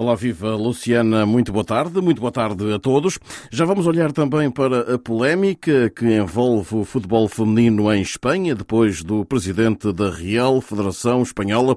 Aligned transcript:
Olá, 0.00 0.14
viva 0.14 0.54
Luciana, 0.54 1.26
muito 1.26 1.52
boa 1.52 1.64
tarde, 1.64 2.00
muito 2.00 2.20
boa 2.20 2.30
tarde 2.30 2.72
a 2.72 2.78
todos. 2.78 3.18
Já 3.50 3.64
vamos 3.64 3.84
olhar 3.84 4.12
também 4.12 4.48
para 4.48 4.94
a 4.94 4.96
polémica 4.96 5.90
que 5.90 6.06
envolve 6.06 6.76
o 6.76 6.84
futebol 6.84 7.26
feminino 7.26 7.92
em 7.92 8.00
Espanha, 8.00 8.54
depois 8.54 9.02
do 9.02 9.24
presidente 9.24 9.92
da 9.92 10.08
Real 10.08 10.60
Federação 10.60 11.20
Espanhola 11.20 11.76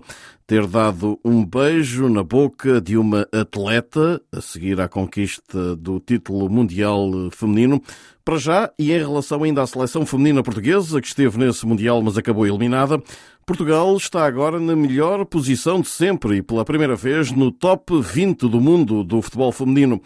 ter 0.51 0.67
dado 0.67 1.17
um 1.23 1.45
beijo 1.45 2.09
na 2.09 2.25
boca 2.25 2.81
de 2.81 2.97
uma 2.97 3.25
atleta 3.31 4.21
a 4.33 4.41
seguir 4.41 4.81
à 4.81 4.89
conquista 4.89 5.77
do 5.77 5.97
título 5.97 6.49
mundial 6.49 7.09
feminino. 7.31 7.81
Para 8.25 8.37
já, 8.37 8.69
e 8.77 8.91
em 8.91 8.97
relação 8.97 9.43
ainda 9.43 9.61
à 9.61 9.65
seleção 9.65 10.05
feminina 10.05 10.43
portuguesa, 10.43 10.99
que 10.99 11.07
esteve 11.07 11.37
nesse 11.37 11.65
Mundial, 11.65 12.01
mas 12.01 12.17
acabou 12.17 12.45
eliminada, 12.45 13.01
Portugal 13.45 13.95
está 13.95 14.25
agora 14.25 14.59
na 14.59 14.75
melhor 14.75 15.25
posição 15.25 15.79
de 15.79 15.87
sempre 15.87 16.37
e 16.37 16.41
pela 16.41 16.65
primeira 16.65 16.95
vez 16.95 17.31
no 17.31 17.49
top 17.49 18.01
20 18.01 18.49
do 18.49 18.59
mundo 18.59 19.05
do 19.05 19.21
futebol 19.21 19.51
feminino. 19.51 20.01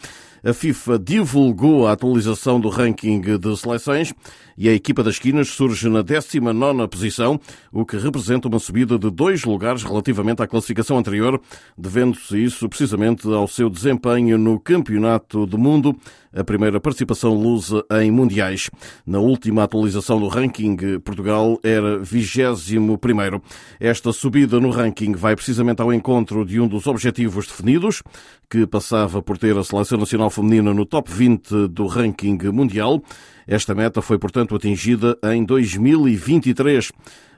A 0.45 0.53
FIFA 0.53 0.99
divulgou 0.99 1.87
a 1.87 1.91
atualização 1.91 2.59
do 2.59 2.69
ranking 2.69 3.19
de 3.19 3.57
seleções 3.57 4.13
e 4.55 4.69
a 4.69 4.73
equipa 4.73 5.01
das 5.03 5.15
esquinas 5.15 5.49
surge 5.49 5.89
na 5.89 6.03
19 6.03 6.87
posição, 6.87 7.39
o 7.71 7.83
que 7.83 7.97
representa 7.97 8.47
uma 8.47 8.59
subida 8.59 8.97
de 8.97 9.09
dois 9.09 9.43
lugares 9.43 9.81
relativamente 9.81 10.34
à 10.41 10.47
classificação 10.47 10.97
anterior, 10.97 11.39
devendo-se 11.77 12.43
isso 12.43 12.67
precisamente 12.69 13.27
ao 13.27 13.47
seu 13.47 13.69
desempenho 13.69 14.37
no 14.37 14.59
Campeonato 14.59 15.45
do 15.45 15.57
Mundo, 15.57 15.95
a 16.33 16.43
primeira 16.43 16.79
participação 16.79 17.33
lusa 17.33 17.83
em 18.01 18.11
mundiais. 18.11 18.69
Na 19.05 19.19
última 19.19 19.63
atualização 19.63 20.19
do 20.19 20.27
ranking, 20.27 20.99
Portugal 20.99 21.57
era 21.63 21.97
21 21.99 22.97
primeiro. 22.97 23.41
Esta 23.79 24.11
subida 24.11 24.59
no 24.59 24.69
ranking 24.69 25.13
vai 25.13 25.35
precisamente 25.35 25.81
ao 25.81 25.93
encontro 25.93 26.45
de 26.45 26.59
um 26.59 26.67
dos 26.67 26.87
objetivos 26.87 27.47
definidos, 27.47 28.03
que 28.49 28.67
passava 28.67 29.21
por 29.21 29.37
ter 29.37 29.57
a 29.57 29.63
seleção 29.63 29.97
nacional 29.97 30.29
feminina 30.29 30.73
no 30.73 30.85
top 30.85 31.11
20 31.11 31.67
do 31.69 31.87
ranking 31.87 32.37
mundial. 32.51 33.01
Esta 33.47 33.75
meta 33.75 34.01
foi, 34.01 34.17
portanto, 34.17 34.55
atingida 34.55 35.17
em 35.23 35.45
2023. 35.45 36.91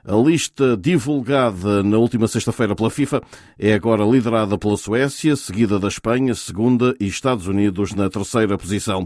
A 0.09 0.15
lista 0.15 0.77
divulgada 0.77 1.83
na 1.83 1.97
última 1.97 2.29
sexta-feira 2.29 2.73
pela 2.73 2.89
FIFA 2.89 3.19
é 3.59 3.73
agora 3.73 4.05
liderada 4.05 4.57
pela 4.57 4.77
Suécia, 4.77 5.35
seguida 5.35 5.77
da 5.77 5.89
Espanha, 5.89 6.33
segunda 6.33 6.95
e 6.97 7.07
Estados 7.07 7.45
Unidos 7.45 7.93
na 7.93 8.09
terceira 8.09 8.57
posição. 8.57 9.05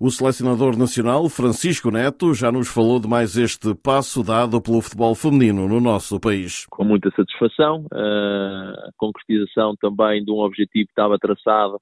O 0.00 0.10
selecionador 0.10 0.76
nacional, 0.76 1.28
Francisco 1.28 1.92
Neto, 1.92 2.34
já 2.34 2.50
nos 2.50 2.66
falou 2.66 2.98
de 2.98 3.06
mais 3.06 3.36
este 3.36 3.76
passo 3.76 4.24
dado 4.24 4.60
pelo 4.60 4.80
futebol 4.80 5.14
feminino 5.14 5.68
no 5.68 5.80
nosso 5.80 6.18
país. 6.18 6.66
Com 6.68 6.82
muita 6.82 7.12
satisfação, 7.12 7.86
a 7.92 8.90
concretização 8.96 9.76
também 9.80 10.24
de 10.24 10.32
um 10.32 10.40
objetivo 10.40 10.86
que 10.86 10.90
estava 10.90 11.16
traçado 11.16 11.80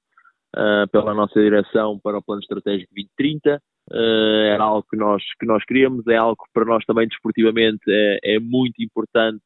pela 0.91 1.15
nossa 1.15 1.41
direção 1.41 1.97
para 1.97 2.19
o 2.19 2.21
Plano 2.21 2.41
Estratégico 2.41 2.93
2030 2.93 3.59
uh, 3.91 4.53
era 4.53 4.63
algo 4.63 4.85
que 4.89 4.97
nós, 4.97 5.23
que 5.39 5.45
nós 5.45 5.63
queríamos, 5.65 6.05
é 6.07 6.15
algo 6.15 6.35
que 6.35 6.51
para 6.53 6.65
nós 6.65 6.83
também 6.85 7.07
desportivamente 7.07 7.83
é, 7.87 8.35
é 8.35 8.39
muito 8.39 8.81
importante 8.81 9.41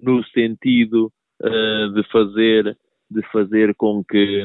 no 0.00 0.24
sentido 0.24 1.12
uh, 1.42 1.92
de 1.94 2.02
fazer 2.10 2.76
de 3.10 3.22
fazer 3.32 3.74
com 3.74 4.04
que, 4.04 4.44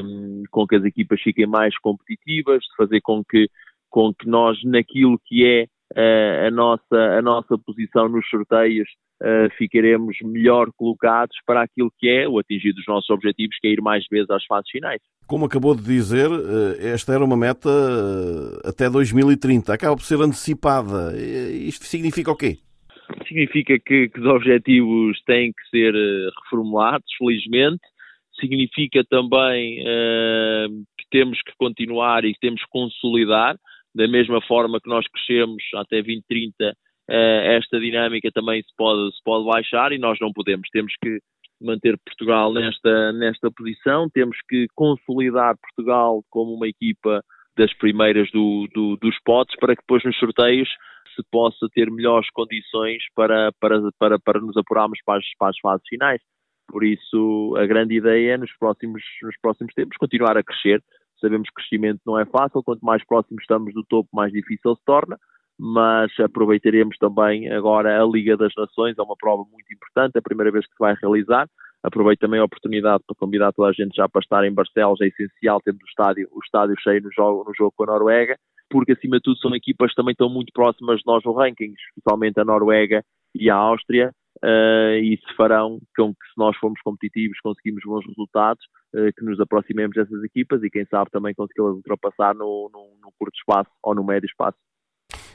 com 0.50 0.66
que 0.66 0.76
as 0.76 0.84
equipas 0.84 1.20
fiquem 1.20 1.46
mais 1.46 1.76
competitivas, 1.78 2.60
de 2.62 2.76
fazer 2.76 3.00
com 3.02 3.22
que, 3.22 3.48
com 3.90 4.12
que 4.14 4.26
nós, 4.26 4.58
naquilo 4.64 5.20
que 5.26 5.44
é 5.46 5.66
a, 5.96 6.50
nossa, 6.50 6.96
a 6.96 7.22
nossa 7.22 7.56
posição 7.58 8.08
nos 8.08 8.28
sorteios, 8.28 8.88
uh, 9.22 9.48
ficaremos 9.56 10.16
melhor 10.22 10.68
colocados 10.76 11.36
para 11.46 11.62
aquilo 11.62 11.92
que 11.98 12.08
é 12.08 12.28
o 12.28 12.38
atingir 12.38 12.72
dos 12.72 12.86
nossos 12.86 13.08
objetivos, 13.10 13.56
que 13.60 13.68
é 13.68 13.70
ir 13.72 13.80
mais 13.80 14.04
vezes 14.10 14.30
às 14.30 14.44
fases 14.44 14.70
finais. 14.70 15.00
Como 15.26 15.46
acabou 15.46 15.74
de 15.74 15.82
dizer, 15.82 16.28
eh, 16.30 16.92
esta 16.92 17.14
era 17.14 17.24
uma 17.24 17.36
meta 17.36 17.70
eh, 17.70 18.68
até 18.68 18.90
2030. 18.90 19.72
Acaba 19.72 19.96
por 19.96 20.02
ser 20.02 20.20
antecipada. 20.20 21.16
Isto 21.16 21.86
significa 21.86 22.30
o 22.30 22.36
quê? 22.36 22.58
Significa 23.26 23.78
que, 23.78 24.10
que 24.10 24.20
os 24.20 24.26
objetivos 24.26 25.18
têm 25.24 25.50
que 25.50 25.68
ser 25.70 25.94
eh, 25.94 26.28
reformulados, 26.42 27.06
felizmente. 27.18 27.80
Significa 28.38 29.02
também 29.08 29.80
uh, 29.80 30.68
que 30.98 31.06
temos 31.10 31.40
que 31.40 31.52
continuar 31.56 32.24
e 32.24 32.34
que 32.34 32.40
temos 32.40 32.60
que 32.60 32.68
consolidar, 32.68 33.56
da 33.94 34.08
mesma 34.08 34.40
forma 34.42 34.80
que 34.80 34.88
nós 34.88 35.06
crescemos 35.08 35.62
até 35.74 35.96
2030, 35.96 36.70
uh, 36.70 37.12
esta 37.12 37.78
dinâmica 37.78 38.30
também 38.32 38.62
se 38.62 38.74
pode, 38.76 39.14
se 39.14 39.22
pode 39.24 39.46
baixar 39.46 39.92
e 39.92 39.98
nós 39.98 40.18
não 40.20 40.32
podemos. 40.32 40.68
Temos 40.70 40.92
que 41.02 41.18
manter 41.60 41.96
Portugal 42.04 42.52
nesta, 42.52 43.12
nesta 43.12 43.50
posição, 43.50 44.08
temos 44.12 44.36
que 44.48 44.66
consolidar 44.74 45.56
Portugal 45.58 46.22
como 46.30 46.54
uma 46.54 46.68
equipa 46.68 47.22
das 47.56 47.72
primeiras 47.74 48.30
do, 48.32 48.68
do, 48.74 48.96
dos 48.96 49.16
potes 49.24 49.56
para 49.58 49.74
que 49.74 49.82
depois 49.82 50.02
nos 50.04 50.18
sorteios 50.18 50.68
se 51.14 51.22
possa 51.30 51.68
ter 51.72 51.90
melhores 51.90 52.28
condições 52.30 53.02
para, 53.14 53.52
para, 53.60 53.80
para, 53.98 54.18
para 54.18 54.40
nos 54.40 54.56
apurarmos 54.56 54.98
para 55.04 55.18
as, 55.18 55.24
para 55.38 55.50
as 55.50 55.58
fases 55.60 55.86
finais. 55.88 56.20
Por 56.68 56.82
isso, 56.84 57.54
a 57.56 57.66
grande 57.66 57.94
ideia 57.96 58.34
é, 58.34 58.38
nos 58.38 58.50
próximos, 58.58 59.02
nos 59.22 59.36
próximos 59.40 59.72
tempos, 59.74 59.96
continuar 59.96 60.36
a 60.36 60.42
crescer. 60.42 60.82
Sabemos 61.24 61.48
que 61.48 61.54
crescimento 61.54 62.00
não 62.06 62.18
é 62.18 62.26
fácil, 62.26 62.62
quanto 62.62 62.84
mais 62.84 63.02
próximos 63.04 63.42
estamos 63.42 63.72
do 63.72 63.82
topo, 63.84 64.08
mais 64.12 64.30
difícil 64.30 64.76
se 64.76 64.84
torna 64.84 65.18
mas 65.58 66.10
aproveitaremos 66.18 66.96
também 66.98 67.50
agora 67.50 68.02
a 68.02 68.06
Liga 68.06 68.36
das 68.36 68.52
Nações, 68.56 68.98
é 68.98 69.02
uma 69.02 69.16
prova 69.16 69.44
muito 69.50 69.72
importante, 69.72 70.16
é 70.16 70.18
a 70.18 70.22
primeira 70.22 70.50
vez 70.50 70.66
que 70.66 70.72
se 70.72 70.78
vai 70.78 70.94
realizar. 71.00 71.48
Aproveito 71.82 72.20
também 72.20 72.40
a 72.40 72.44
oportunidade 72.44 73.04
para 73.06 73.16
convidar 73.16 73.52
toda 73.52 73.68
a 73.68 73.72
gente 73.72 73.94
já 73.94 74.08
para 74.08 74.20
estar 74.20 74.44
em 74.44 74.52
Barcelos, 74.52 75.00
é 75.00 75.06
essencial 75.06 75.60
termos 75.60 75.82
o 75.82 75.86
estádio, 75.86 76.28
o 76.32 76.40
estádio 76.42 76.74
cheio 76.80 77.02
no 77.02 77.12
jogo, 77.12 77.44
no 77.46 77.54
jogo 77.54 77.72
com 77.76 77.84
a 77.84 77.86
Noruega, 77.86 78.36
porque 78.70 78.92
acima 78.92 79.16
de 79.16 79.22
tudo 79.22 79.38
são 79.38 79.54
equipas 79.54 79.90
que 79.90 79.96
também 79.96 80.12
estão 80.12 80.28
muito 80.28 80.50
próximas 80.52 80.98
de 80.98 81.06
nós 81.06 81.22
no 81.24 81.32
ranking, 81.32 81.74
especialmente 81.88 82.40
a 82.40 82.44
Noruega 82.44 83.04
e 83.34 83.50
a 83.50 83.54
Áustria, 83.54 84.12
uh, 84.44 84.96
e 84.96 85.16
se 85.16 85.36
farão 85.36 85.80
com 85.96 86.12
que 86.12 86.26
se 86.26 86.36
nós 86.36 86.56
formos 86.58 86.80
competitivos 86.82 87.40
conseguimos 87.40 87.82
bons 87.84 88.06
resultados, 88.06 88.62
uh, 88.94 89.12
que 89.16 89.24
nos 89.24 89.40
aproximemos 89.40 89.94
dessas 89.94 90.22
equipas 90.22 90.62
e 90.62 90.70
quem 90.70 90.84
sabe 90.86 91.10
também 91.10 91.34
consegui-las 91.34 91.76
ultrapassar 91.76 92.34
no, 92.34 92.70
no, 92.72 92.90
no 93.02 93.12
curto 93.18 93.36
espaço 93.36 93.70
ou 93.82 93.94
no 93.94 94.04
médio 94.04 94.26
espaço. 94.26 94.58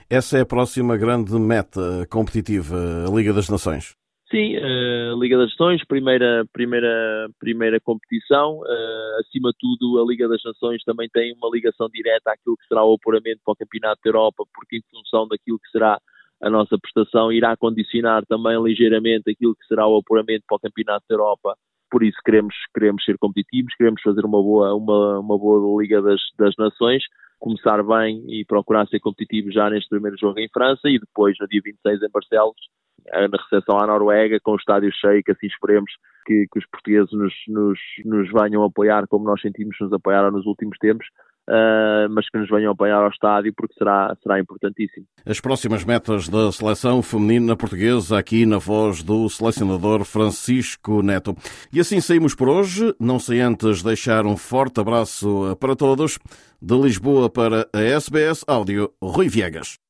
Essa 0.10 0.38
é 0.38 0.42
a 0.42 0.46
próxima 0.46 0.98
grande 0.98 1.34
meta 1.34 2.08
competitiva, 2.10 2.76
a 3.08 3.16
Liga 3.16 3.34
das 3.34 3.50
Nações. 3.50 3.96
Sim, 4.32 4.58
a 4.58 5.16
uh, 5.16 5.20
Liga 5.20 5.38
das 5.38 5.50
Nações, 5.50 5.84
primeira, 5.86 6.46
primeira, 6.54 7.30
primeira 7.40 7.80
competição. 7.80 8.60
Uh, 8.60 9.20
acima 9.22 9.50
de 9.50 9.58
tudo, 9.60 10.00
a 10.00 10.06
Liga 10.06 10.28
das 10.28 10.42
Nações 10.44 10.84
também 10.84 11.10
tem 11.10 11.34
uma 11.34 11.50
ligação 11.52 11.88
direta 11.90 12.32
àquilo 12.32 12.56
que 12.58 12.68
será 12.68 12.84
o 12.86 12.94
apuramento 12.94 13.42
para 13.44 13.54
o 13.54 13.56
Campeonato 13.56 14.02
da 14.04 14.10
Europa, 14.10 14.44
porque 14.54 14.78
em 14.78 14.84
função 14.92 15.28
daquilo 15.28 15.60
que 15.60 15.72
será 15.72 16.00
a 16.42 16.50
nossa 16.50 16.78
prestação, 16.78 17.32
irá 17.32 17.56
condicionar 17.58 18.26
também 18.26 18.62
ligeiramente 18.62 19.30
aquilo 19.30 19.56
que 19.56 19.66
será 19.68 19.88
o 19.88 19.98
apuramento 19.98 20.44
para 20.48 20.58
o 20.58 20.60
Campeonato 20.60 21.06
da 21.10 21.16
Europa. 21.16 21.56
Por 21.92 22.04
isso 22.04 22.18
queremos, 22.24 22.54
queremos 22.74 23.04
ser 23.04 23.18
competitivos, 23.18 23.74
queremos 23.76 24.02
fazer 24.02 24.24
uma 24.24 24.42
boa, 24.42 24.76
uma, 24.76 25.20
uma 25.20 25.38
boa 25.38 25.82
Liga 25.82 26.02
das, 26.02 26.22
das 26.38 26.54
Nações 26.58 27.04
começar 27.40 27.82
bem 27.84 28.24
e 28.28 28.44
procurar 28.46 28.86
ser 28.88 29.00
competitivo 29.00 29.52
já 29.52 29.70
neste 29.70 29.90
primeiro 29.90 30.18
jogo 30.20 30.40
em 30.40 30.50
França 30.50 30.90
e 30.90 31.00
depois 31.00 31.36
no 31.40 31.48
dia 31.48 31.62
26 31.64 32.04
em 32.04 32.12
Barcelos, 32.12 32.70
eh, 33.08 33.28
na 33.28 33.38
recepção 33.38 33.80
à 33.80 33.88
Noruega, 33.88 34.40
com 34.44 34.52
o 34.52 34.58
estádio 34.58 34.92
cheio, 34.94 35.24
que 35.24 35.32
assim 35.32 35.48
esperemos 35.48 35.92
que, 36.26 36.46
que 36.52 36.60
os 36.60 36.66
portugueses 36.68 37.12
nos, 37.14 37.34
nos, 37.48 37.80
nos 38.06 38.30
venham 38.32 38.64
apoiar 38.64 39.08
como 39.08 39.26
nós 39.26 39.42
sentimos 39.42 39.76
nos 39.80 39.94
apoiaram 39.94 40.32
nos 40.32 40.46
últimos 40.46 40.78
tempos 40.78 41.08
Uh, 41.50 42.08
mas 42.12 42.30
que 42.30 42.38
nos 42.38 42.48
venham 42.48 42.72
apanhar 42.72 43.02
ao 43.02 43.10
estádio 43.10 43.52
porque 43.58 43.74
será, 43.74 44.16
será 44.22 44.40
importantíssimo. 44.40 45.08
As 45.26 45.40
próximas 45.40 45.84
metas 45.84 46.30
da 46.30 46.52
seleção 46.52 47.02
feminina 47.02 47.56
portuguesa 47.56 48.20
aqui 48.20 48.46
na 48.46 48.60
voz 48.60 49.02
do 49.02 49.28
selecionador 49.28 50.04
Francisco 50.04 51.02
Neto. 51.02 51.36
E 51.74 51.80
assim 51.80 52.00
saímos 52.00 52.36
por 52.36 52.50
hoje, 52.50 52.94
não 53.00 53.18
sei 53.18 53.42
antes 53.42 53.82
deixar 53.82 54.28
um 54.28 54.38
forte 54.38 54.80
abraço 54.80 55.58
para 55.60 55.76
todos. 55.76 56.20
De 56.62 56.80
Lisboa 56.80 57.32
para 57.32 57.68
a 57.74 57.80
SBS 57.80 58.44
Áudio, 58.48 58.92
Rui 59.02 59.28
Viegas. 59.28 59.89